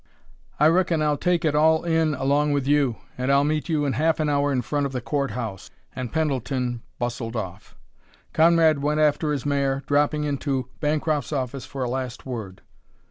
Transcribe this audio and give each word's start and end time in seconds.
"I 0.59 0.65
reckon 0.65 1.03
I'll 1.03 1.15
take 1.15 1.45
it 1.45 1.53
all 1.53 1.83
in 1.83 2.15
along 2.15 2.53
with 2.53 2.67
you, 2.67 2.95
and 3.19 3.31
I'll 3.31 3.43
meet 3.43 3.69
you 3.69 3.85
in 3.85 3.93
half 3.93 4.19
an 4.19 4.29
hour 4.29 4.51
in 4.51 4.63
front 4.63 4.87
of 4.87 4.93
the 4.93 4.99
court 4.99 5.29
house," 5.29 5.69
and 5.95 6.11
Pendleton 6.11 6.81
bustled 6.97 7.35
off. 7.35 7.75
Conrad 8.33 8.81
went 8.81 8.99
after 8.99 9.31
his 9.31 9.45
mare, 9.45 9.83
dropping 9.85 10.23
into 10.23 10.69
Bancroft's 10.79 11.31
office 11.31 11.65
for 11.67 11.83
a 11.83 11.87
last 11.87 12.25
word. 12.25 12.63